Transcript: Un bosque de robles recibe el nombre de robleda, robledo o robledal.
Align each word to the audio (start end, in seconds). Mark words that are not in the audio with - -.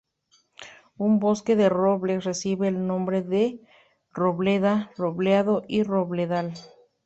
Un 0.97 1.19
bosque 1.19 1.55
de 1.55 1.69
robles 1.69 2.23
recibe 2.23 2.67
el 2.69 2.87
nombre 2.87 3.21
de 3.21 3.61
robleda, 4.11 4.89
robledo 4.97 5.61
o 5.69 5.83
robledal. 5.83 6.53